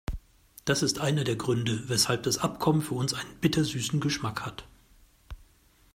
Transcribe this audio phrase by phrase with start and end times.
[0.65, 4.65] Das ist einer der Gründe, weshalb das Abkommen für uns einen bittersüßen Geschmack hat.